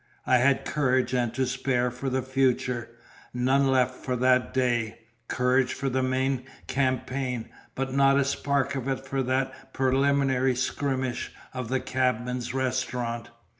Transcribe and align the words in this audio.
I 0.25 0.37
had 0.37 0.65
courage 0.65 1.13
and 1.13 1.31
to 1.35 1.45
spare 1.45 1.91
for 1.91 2.09
the 2.09 2.23
future, 2.23 2.89
none 3.35 3.67
left 3.67 4.03
for 4.03 4.15
that 4.15 4.51
day; 4.51 5.01
courage 5.27 5.75
for 5.75 5.89
the 5.89 6.01
main 6.01 6.47
campaign, 6.65 7.49
but 7.75 7.93
not 7.93 8.17
a 8.17 8.25
spark 8.25 8.73
of 8.73 8.87
it 8.87 9.05
for 9.05 9.21
that 9.21 9.73
preliminary 9.73 10.55
skirmish 10.55 11.31
of 11.53 11.67
the 11.69 11.79
cabman's 11.79 12.51
restaurant. 12.51 13.29